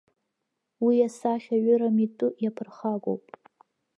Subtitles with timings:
[0.85, 3.23] Уи асахьаҩыра митәы иаԥырхагоуп.